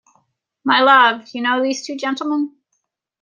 [0.63, 2.55] My love, you know these two gentlemen?